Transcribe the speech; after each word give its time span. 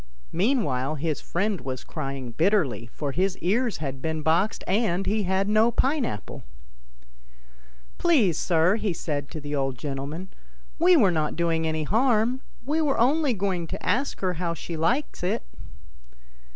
Meanwhile 0.33 0.95
his 0.95 1.21
friend 1.21 1.61
was 1.61 1.83
crying 1.83 2.31
bitterly, 2.31 2.87
for 2.91 3.11
his 3.11 3.37
ears 3.37 3.77
had 3.77 4.01
been 4.01 4.23
boxed, 4.23 4.63
and 4.65 5.05
he 5.05 5.21
had 5.25 5.41
had 5.45 5.47
no 5.47 5.69
pine 5.69 6.05
apple." 6.05 6.41
Please, 7.99 8.35
sir," 8.35 8.77
he 8.77 8.93
said 8.93 9.29
to 9.29 9.39
the 9.39 9.53
old 9.53 9.77
gentleman," 9.77 10.29
we 10.79 10.97
were 10.97 11.11
not 11.11 11.35
doing 11.35 11.67
any 11.67 11.83
harm; 11.83 12.41
we 12.65 12.81
were 12.81 12.97
only 12.97 13.33
going 13.35 13.67
to 13.67 13.85
ask 13.85 14.21
her 14.21 14.33
how 14.41 14.55
she 14.55 14.75
liked 14.75 15.23
it." 15.23 15.43